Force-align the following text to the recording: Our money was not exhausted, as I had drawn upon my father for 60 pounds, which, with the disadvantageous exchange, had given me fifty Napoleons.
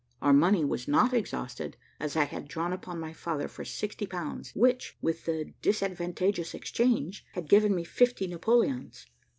Our 0.19 0.33
money 0.33 0.65
was 0.65 0.87
not 0.87 1.13
exhausted, 1.13 1.77
as 1.99 2.15
I 2.15 2.23
had 2.23 2.47
drawn 2.47 2.73
upon 2.73 2.99
my 2.99 3.13
father 3.13 3.47
for 3.47 3.63
60 3.63 4.07
pounds, 4.07 4.51
which, 4.55 4.97
with 4.99 5.25
the 5.25 5.53
disadvantageous 5.61 6.55
exchange, 6.55 7.23
had 7.33 7.47
given 7.47 7.75
me 7.75 7.83
fifty 7.83 8.25
Napoleons. 8.25 9.05